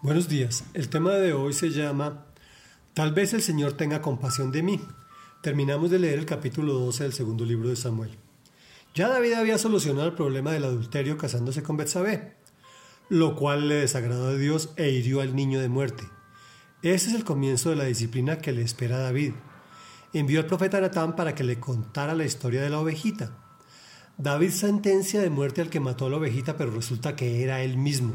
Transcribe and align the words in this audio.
Buenos 0.00 0.28
días. 0.28 0.62
El 0.74 0.90
tema 0.90 1.14
de 1.14 1.32
hoy 1.32 1.52
se 1.52 1.70
llama 1.70 2.24
Tal 2.94 3.12
vez 3.12 3.34
el 3.34 3.42
Señor 3.42 3.72
tenga 3.72 4.00
compasión 4.00 4.52
de 4.52 4.62
mí. 4.62 4.80
Terminamos 5.42 5.90
de 5.90 5.98
leer 5.98 6.20
el 6.20 6.24
capítulo 6.24 6.74
12 6.74 7.02
del 7.02 7.12
segundo 7.12 7.44
libro 7.44 7.68
de 7.68 7.74
Samuel. 7.74 8.16
Ya 8.94 9.08
David 9.08 9.32
había 9.32 9.58
solucionado 9.58 10.06
el 10.06 10.14
problema 10.14 10.52
del 10.52 10.66
adulterio 10.66 11.18
casándose 11.18 11.64
con 11.64 11.76
Betsabé, 11.76 12.36
lo 13.08 13.34
cual 13.34 13.66
le 13.66 13.74
desagradó 13.74 14.28
a 14.28 14.34
Dios 14.34 14.70
e 14.76 14.90
hirió 14.90 15.20
al 15.20 15.34
niño 15.34 15.58
de 15.58 15.68
muerte. 15.68 16.04
Ese 16.82 17.08
es 17.08 17.16
el 17.16 17.24
comienzo 17.24 17.70
de 17.70 17.76
la 17.76 17.84
disciplina 17.84 18.38
que 18.38 18.52
le 18.52 18.62
espera 18.62 18.98
a 18.98 19.00
David. 19.00 19.32
Envió 20.12 20.38
al 20.38 20.46
profeta 20.46 20.80
Natán 20.80 21.16
para 21.16 21.34
que 21.34 21.42
le 21.42 21.58
contara 21.58 22.14
la 22.14 22.24
historia 22.24 22.62
de 22.62 22.70
la 22.70 22.78
ovejita. 22.78 23.36
David 24.16 24.50
sentencia 24.50 25.20
de 25.20 25.30
muerte 25.30 25.60
al 25.60 25.70
que 25.70 25.80
mató 25.80 26.06
a 26.06 26.10
la 26.10 26.18
ovejita, 26.18 26.56
pero 26.56 26.70
resulta 26.70 27.16
que 27.16 27.42
era 27.42 27.62
él 27.62 27.78
mismo. 27.78 28.14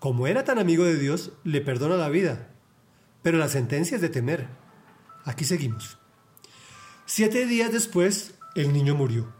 Como 0.00 0.26
era 0.26 0.44
tan 0.44 0.58
amigo 0.58 0.84
de 0.84 0.96
Dios, 0.96 1.32
le 1.44 1.60
perdona 1.60 1.96
la 1.96 2.08
vida, 2.08 2.48
pero 3.22 3.36
la 3.36 3.48
sentencia 3.48 3.96
es 3.96 4.00
de 4.00 4.08
temer. 4.08 4.48
Aquí 5.26 5.44
seguimos. 5.44 5.98
Siete 7.04 7.44
días 7.44 7.70
después, 7.70 8.34
el 8.54 8.72
niño 8.72 8.94
murió. 8.94 9.30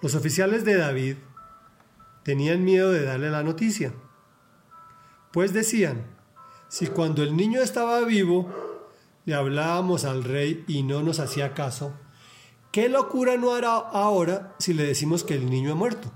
Los 0.00 0.16
oficiales 0.16 0.64
de 0.64 0.76
David 0.76 1.16
tenían 2.24 2.64
miedo 2.64 2.90
de 2.90 3.04
darle 3.04 3.30
la 3.30 3.44
noticia, 3.44 3.94
pues 5.32 5.52
decían, 5.52 6.08
si 6.68 6.88
cuando 6.88 7.22
el 7.22 7.36
niño 7.36 7.60
estaba 7.60 8.00
vivo 8.00 8.52
le 9.26 9.34
hablábamos 9.34 10.04
al 10.04 10.24
rey 10.24 10.64
y 10.66 10.82
no 10.82 11.04
nos 11.04 11.20
hacía 11.20 11.54
caso, 11.54 11.94
¿qué 12.72 12.88
locura 12.88 13.36
no 13.36 13.54
hará 13.54 13.76
ahora 13.76 14.56
si 14.58 14.74
le 14.74 14.82
decimos 14.82 15.22
que 15.22 15.36
el 15.36 15.48
niño 15.48 15.70
ha 15.70 15.76
muerto? 15.76 16.12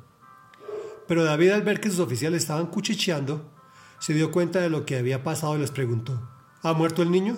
Pero 1.06 1.24
David 1.24 1.50
al 1.50 1.62
ver 1.62 1.80
que 1.80 1.90
sus 1.90 2.00
oficiales 2.00 2.42
estaban 2.42 2.66
cuchicheando, 2.66 3.52
se 3.98 4.14
dio 4.14 4.30
cuenta 4.30 4.60
de 4.60 4.70
lo 4.70 4.84
que 4.84 4.98
había 4.98 5.22
pasado 5.22 5.56
y 5.56 5.60
les 5.60 5.70
preguntó, 5.70 6.28
¿Ha 6.62 6.72
muerto 6.72 7.02
el 7.02 7.10
niño? 7.10 7.36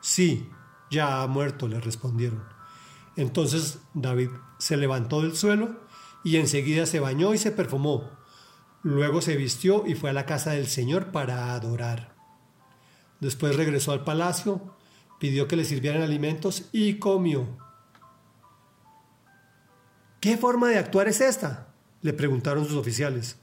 Sí, 0.00 0.48
ya 0.90 1.22
ha 1.22 1.26
muerto, 1.26 1.68
le 1.68 1.80
respondieron. 1.80 2.44
Entonces 3.16 3.80
David 3.94 4.30
se 4.58 4.76
levantó 4.76 5.22
del 5.22 5.36
suelo 5.36 5.80
y 6.24 6.36
enseguida 6.36 6.86
se 6.86 7.00
bañó 7.00 7.34
y 7.34 7.38
se 7.38 7.50
perfumó. 7.50 8.10
Luego 8.82 9.20
se 9.20 9.36
vistió 9.36 9.86
y 9.86 9.94
fue 9.94 10.10
a 10.10 10.12
la 10.12 10.26
casa 10.26 10.52
del 10.52 10.66
Señor 10.66 11.12
para 11.12 11.54
adorar. 11.54 12.14
Después 13.20 13.56
regresó 13.56 13.92
al 13.92 14.04
palacio, 14.04 14.76
pidió 15.18 15.46
que 15.46 15.56
le 15.56 15.64
sirvieran 15.64 16.02
alimentos 16.02 16.68
y 16.72 16.98
comió. 16.98 17.46
¿Qué 20.20 20.36
forma 20.36 20.68
de 20.68 20.78
actuar 20.78 21.08
es 21.08 21.20
esta? 21.20 21.71
Le 22.02 22.12
preguntaron 22.12 22.66
sus 22.66 22.76
oficiales. 22.76 23.36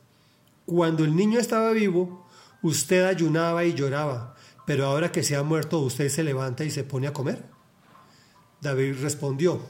Cuando 0.65 1.03
el 1.03 1.15
niño 1.15 1.39
estaba 1.39 1.71
vivo, 1.71 2.27
usted 2.61 3.05
ayunaba 3.05 3.63
y 3.65 3.73
lloraba, 3.73 4.35
pero 4.65 4.85
ahora 4.85 5.11
que 5.11 5.23
se 5.23 5.35
ha 5.35 5.43
muerto, 5.43 5.79
usted 5.79 6.09
se 6.09 6.23
levanta 6.23 6.63
y 6.63 6.69
se 6.69 6.83
pone 6.83 7.07
a 7.07 7.13
comer. 7.13 7.43
David 8.61 8.97
respondió, 9.01 9.61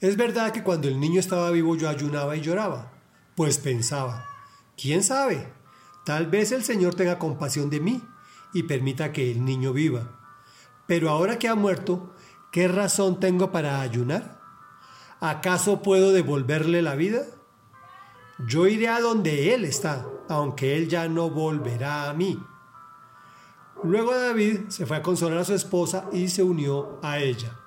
es 0.00 0.16
verdad 0.16 0.52
que 0.52 0.62
cuando 0.62 0.86
el 0.86 1.00
niño 1.00 1.18
estaba 1.18 1.50
vivo 1.50 1.76
yo 1.76 1.88
ayunaba 1.88 2.36
y 2.36 2.40
lloraba, 2.40 2.92
pues 3.34 3.58
pensaba, 3.58 4.24
¿quién 4.80 5.02
sabe? 5.02 5.52
Tal 6.04 6.28
vez 6.28 6.52
el 6.52 6.62
Señor 6.62 6.94
tenga 6.94 7.18
compasión 7.18 7.68
de 7.68 7.80
mí 7.80 8.02
y 8.54 8.62
permita 8.62 9.12
que 9.12 9.30
el 9.30 9.44
niño 9.44 9.72
viva. 9.72 10.20
Pero 10.86 11.10
ahora 11.10 11.38
que 11.38 11.48
ha 11.48 11.54
muerto, 11.54 12.14
¿qué 12.52 12.68
razón 12.68 13.20
tengo 13.20 13.50
para 13.50 13.80
ayunar? 13.80 14.40
¿Acaso 15.20 15.82
puedo 15.82 16.12
devolverle 16.12 16.80
la 16.80 16.94
vida? 16.94 17.26
Yo 18.46 18.66
iré 18.66 18.88
a 18.88 19.00
donde 19.00 19.54
Él 19.54 19.64
está, 19.64 20.06
aunque 20.28 20.76
Él 20.76 20.88
ya 20.88 21.08
no 21.08 21.30
volverá 21.30 22.08
a 22.08 22.14
mí. 22.14 22.42
Luego 23.82 24.14
David 24.14 24.68
se 24.68 24.86
fue 24.86 24.96
a 24.96 25.02
consolar 25.02 25.38
a 25.38 25.44
su 25.44 25.54
esposa 25.54 26.08
y 26.12 26.28
se 26.28 26.42
unió 26.42 26.98
a 27.02 27.18
ella. 27.18 27.58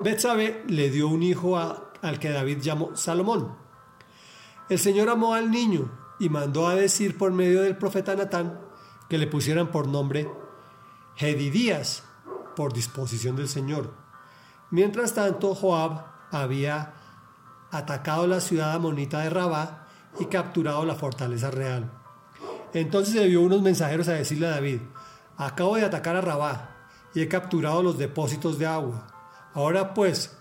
Betsabe 0.00 0.64
le 0.68 0.90
dio 0.90 1.08
un 1.08 1.22
hijo 1.22 1.56
al 1.58 2.18
que 2.20 2.30
David 2.30 2.58
llamó 2.60 2.94
Salomón. 2.96 3.56
El 4.68 4.78
Señor 4.78 5.08
amó 5.08 5.34
al 5.34 5.50
niño 5.50 5.90
y 6.18 6.28
mandó 6.28 6.68
a 6.68 6.74
decir 6.74 7.16
por 7.16 7.32
medio 7.32 7.62
del 7.62 7.76
profeta 7.76 8.14
Natán 8.14 8.60
que 9.08 9.18
le 9.18 9.26
pusieran 9.26 9.70
por 9.70 9.88
nombre 9.88 10.30
Gedidías, 11.16 12.04
por 12.54 12.72
disposición 12.72 13.34
del 13.34 13.48
Señor. 13.48 13.92
Mientras 14.70 15.14
tanto, 15.14 15.54
Joab 15.54 16.04
había 16.30 16.94
atacado 17.70 18.26
la 18.26 18.40
ciudad 18.40 18.72
amonita 18.72 19.20
de 19.20 19.30
Rabá 19.30 19.86
y 20.18 20.26
capturado 20.26 20.84
la 20.84 20.94
fortaleza 20.94 21.50
real. 21.50 21.90
Entonces 22.72 23.14
envió 23.16 23.40
unos 23.40 23.62
mensajeros 23.62 24.08
a 24.08 24.12
decirle 24.12 24.46
a 24.46 24.50
David, 24.50 24.80
acabo 25.36 25.76
de 25.76 25.84
atacar 25.84 26.16
a 26.16 26.20
Rabá 26.20 26.76
y 27.14 27.22
he 27.22 27.28
capturado 27.28 27.82
los 27.82 27.98
depósitos 27.98 28.58
de 28.58 28.66
agua. 28.66 29.06
Ahora 29.54 29.94
pues, 29.94 30.36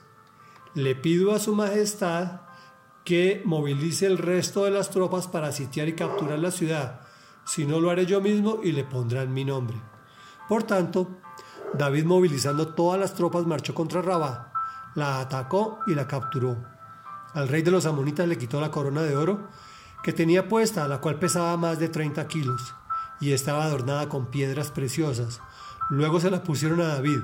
le 0.74 0.96
pido 0.96 1.34
a 1.34 1.40
su 1.40 1.56
majestad 1.56 2.42
que 3.04 3.42
movilice 3.46 4.06
el 4.06 4.18
resto 4.18 4.66
de 4.66 4.72
las 4.72 4.90
tropas 4.90 5.28
para 5.28 5.52
sitiar 5.52 5.88
y 5.88 5.94
capturar 5.94 6.40
la 6.40 6.52
ciudad. 6.52 7.02
Si 7.46 7.66
no 7.66 7.80
lo 7.80 7.90
haré 7.90 8.06
yo 8.06 8.20
mismo 8.20 8.60
y 8.64 8.74
le 8.74 8.84
pondrán 8.84 9.34
mi 9.34 9.46
nombre. 9.46 9.78
Por 10.50 10.64
tanto, 10.64 11.08
David 11.74 12.06
movilizando 12.06 12.74
todas 12.74 13.00
las 13.00 13.14
tropas 13.14 13.46
marchó 13.46 13.74
contra 13.74 14.02
Rabá, 14.02 14.52
la 14.96 15.22
atacó 15.22 15.80
y 15.88 15.96
la 15.96 16.08
capturó. 16.08 16.77
Al 17.38 17.50
rey 17.50 17.62
de 17.62 17.70
los 17.70 17.86
amonitas 17.86 18.28
le 18.28 18.40
quitó 18.40 18.60
la 18.60 18.72
corona 18.72 19.04
de 19.04 19.16
oro 19.16 19.48
que 20.02 20.12
tenía 20.12 20.48
puesta, 20.48 20.88
la 20.88 21.02
cual 21.02 21.20
pesaba 21.20 21.56
más 21.56 21.78
de 21.78 21.88
30 21.88 22.28
kilos 22.28 22.74
y 23.22 23.32
estaba 23.32 23.64
adornada 23.64 24.10
con 24.10 24.32
piedras 24.32 24.72
preciosas. 24.72 25.40
Luego 25.92 26.20
se 26.20 26.32
la 26.32 26.42
pusieron 26.42 26.82
a 26.82 26.88
David. 26.88 27.20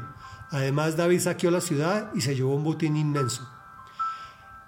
Además 0.52 0.98
David 0.98 1.20
saqueó 1.20 1.50
la 1.50 1.62
ciudad 1.62 2.12
y 2.14 2.22
se 2.22 2.36
llevó 2.36 2.54
un 2.54 2.64
botín 2.64 2.96
inmenso. 2.96 3.50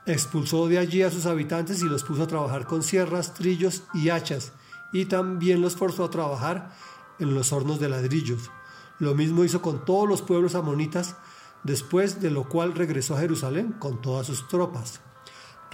Expulsó 0.08 0.68
de 0.68 0.80
allí 0.80 1.04
a 1.04 1.12
sus 1.12 1.28
habitantes 1.28 1.84
y 1.84 1.86
los 1.86 2.04
puso 2.04 2.24
a 2.24 2.28
trabajar 2.28 2.66
con 2.66 2.82
sierras, 2.82 3.36
trillos 3.36 3.84
y 3.94 4.10
hachas, 4.10 4.52
y 4.94 5.06
también 5.06 5.62
los 5.62 5.76
forzó 5.76 6.06
a 6.06 6.10
trabajar 6.10 6.72
en 7.20 7.36
los 7.36 7.54
hornos 7.54 7.80
de 7.80 7.90
ladrillos. 7.90 8.50
Lo 8.98 9.14
mismo 9.14 9.44
hizo 9.44 9.62
con 9.62 9.86
todos 9.86 10.10
los 10.10 10.24
pueblos 10.24 10.56
amonitas, 10.56 11.18
después 11.64 12.20
de 12.20 12.32
lo 12.32 12.50
cual 12.50 12.74
regresó 12.74 13.16
a 13.16 13.20
Jerusalén 13.20 13.74
con 13.74 14.02
todas 14.02 14.26
sus 14.26 14.48
tropas. 14.48 15.02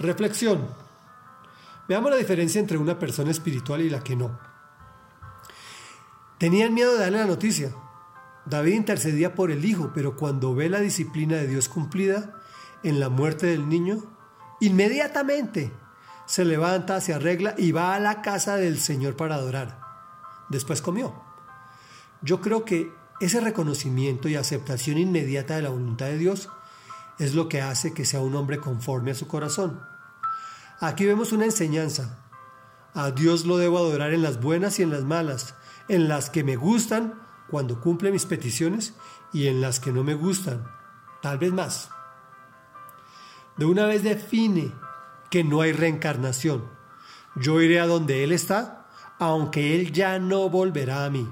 Reflexión. 0.02 0.66
Veamos 1.88 2.10
la 2.10 2.16
diferencia 2.16 2.60
entre 2.60 2.76
una 2.76 2.98
persona 2.98 3.30
espiritual 3.30 3.80
y 3.82 3.88
la 3.88 4.02
que 4.02 4.16
no. 4.16 4.36
Tenían 6.38 6.74
miedo 6.74 6.94
de 6.94 6.98
darle 6.98 7.18
la 7.18 7.26
noticia. 7.26 7.72
David 8.44 8.74
intercedía 8.74 9.36
por 9.36 9.52
el 9.52 9.64
hijo, 9.64 9.92
pero 9.94 10.16
cuando 10.16 10.56
ve 10.56 10.68
la 10.68 10.80
disciplina 10.80 11.36
de 11.36 11.46
Dios 11.46 11.68
cumplida 11.68 12.34
en 12.82 12.98
la 12.98 13.10
muerte 13.10 13.46
del 13.46 13.68
niño, 13.68 14.02
inmediatamente 14.60 15.72
se 16.26 16.44
levanta, 16.44 17.00
se 17.00 17.14
arregla 17.14 17.54
y 17.56 17.70
va 17.70 17.94
a 17.94 18.00
la 18.00 18.22
casa 18.22 18.56
del 18.56 18.80
Señor 18.80 19.14
para 19.14 19.36
adorar. 19.36 19.78
Después 20.48 20.82
comió. 20.82 21.14
Yo 22.22 22.40
creo 22.40 22.64
que 22.64 22.92
ese 23.20 23.40
reconocimiento 23.40 24.28
y 24.28 24.34
aceptación 24.34 24.98
inmediata 24.98 25.54
de 25.54 25.62
la 25.62 25.70
voluntad 25.70 26.06
de 26.06 26.18
Dios 26.18 26.48
es 27.18 27.34
lo 27.34 27.48
que 27.48 27.60
hace 27.60 27.94
que 27.94 28.04
sea 28.04 28.20
un 28.20 28.34
hombre 28.34 28.58
conforme 28.58 29.10
a 29.10 29.14
su 29.14 29.26
corazón. 29.28 29.80
Aquí 30.80 31.06
vemos 31.06 31.32
una 31.32 31.44
enseñanza. 31.44 32.18
A 32.94 33.10
Dios 33.10 33.46
lo 33.46 33.56
debo 33.56 33.78
adorar 33.78 34.12
en 34.12 34.22
las 34.22 34.40
buenas 34.40 34.78
y 34.78 34.82
en 34.82 34.90
las 34.90 35.04
malas, 35.04 35.54
en 35.88 36.08
las 36.08 36.28
que 36.28 36.44
me 36.44 36.56
gustan 36.56 37.22
cuando 37.48 37.80
cumple 37.80 38.10
mis 38.10 38.26
peticiones 38.26 38.94
y 39.32 39.46
en 39.46 39.60
las 39.60 39.80
que 39.80 39.92
no 39.92 40.04
me 40.04 40.14
gustan, 40.14 40.64
tal 41.20 41.38
vez 41.38 41.52
más. 41.52 41.90
De 43.56 43.64
una 43.64 43.86
vez 43.86 44.02
define 44.02 44.72
que 45.30 45.44
no 45.44 45.60
hay 45.60 45.72
reencarnación. 45.72 46.64
Yo 47.36 47.60
iré 47.60 47.80
a 47.80 47.86
donde 47.86 48.24
Él 48.24 48.32
está, 48.32 48.88
aunque 49.18 49.74
Él 49.74 49.92
ya 49.92 50.18
no 50.18 50.48
volverá 50.50 51.04
a 51.04 51.10
mí. 51.10 51.28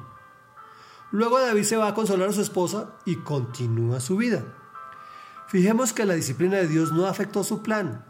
Luego 1.10 1.40
David 1.40 1.64
se 1.64 1.76
va 1.76 1.88
a 1.88 1.94
consolar 1.94 2.28
a 2.28 2.32
su 2.32 2.40
esposa 2.40 2.98
y 3.04 3.16
continúa 3.16 4.00
su 4.00 4.16
vida. 4.16 4.44
Fijemos 5.50 5.92
que 5.92 6.06
la 6.06 6.14
disciplina 6.14 6.58
de 6.58 6.68
Dios 6.68 6.92
no 6.92 7.06
afectó 7.06 7.42
su 7.42 7.60
plan, 7.60 8.04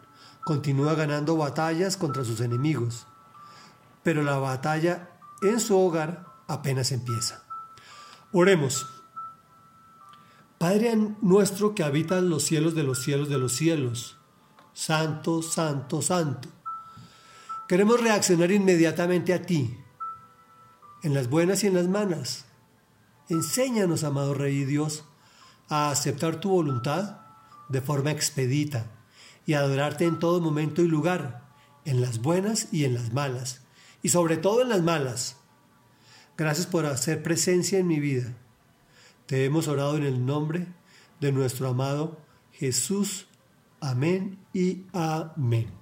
continúa 0.45 0.95
ganando 0.95 1.39
batallas 1.39 1.97
contra 1.97 2.23
sus 2.23 2.43
enemigos, 2.43 3.07
pero 4.03 4.23
la 4.23 4.37
batalla 4.37 5.09
en 5.41 5.59
su 5.59 5.79
hogar 5.79 6.27
apenas 6.49 6.93
empieza. 6.93 7.43
Oremos. 8.31 8.87
Padre 10.59 10.95
nuestro 11.23 11.75
que 11.75 11.83
habita 11.83 12.19
en 12.19 12.29
los 12.29 12.45
cielos 12.45 12.75
de 12.75 12.83
los 12.83 12.99
cielos 12.99 13.31
de 13.31 13.39
los 13.39 13.53
cielos, 13.53 14.19
Santo, 14.75 15.41
Santo, 15.41 16.03
Santo. 16.03 16.51
Queremos 17.67 18.03
reaccionar 18.03 18.51
inmediatamente 18.51 19.33
a 19.33 19.41
ti, 19.41 19.79
en 21.03 21.15
las 21.15 21.31
buenas 21.31 21.65
y 21.65 21.69
en 21.69 21.75
las 21.75 21.89
malas. 21.89 22.45
Enséñanos, 23.31 24.05
amado 24.05 24.35
Rey 24.35 24.67
Dios, 24.67 25.05
a 25.71 25.91
aceptar 25.91 26.39
tu 26.39 26.51
voluntad 26.51 27.20
de 27.71 27.81
forma 27.81 28.11
expedita, 28.11 28.87
y 29.47 29.55
adorarte 29.55 30.05
en 30.05 30.19
todo 30.19 30.41
momento 30.41 30.83
y 30.83 30.89
lugar, 30.89 31.49
en 31.85 32.01
las 32.01 32.21
buenas 32.21 32.69
y 32.73 32.85
en 32.85 32.95
las 32.95 33.13
malas, 33.13 33.63
y 34.03 34.11
sobre 34.11 34.37
todo 34.37 34.63
en 34.63 34.69
las 34.69 34.83
malas. 34.83 35.37
Gracias 36.37 36.67
por 36.67 36.87
hacer 36.87 37.23
presencia 37.23 37.79
en 37.79 37.87
mi 37.87 38.01
vida. 38.01 38.35
Te 39.27 39.45
hemos 39.45 39.69
orado 39.69 39.97
en 39.97 40.05
el 40.05 40.27
nombre 40.27 40.67
de 41.21 41.33
nuestro 41.33 41.69
amado 41.69 42.19
Jesús. 42.53 43.29
Amén 43.81 44.39
y 44.53 44.85
amén. 44.93 45.80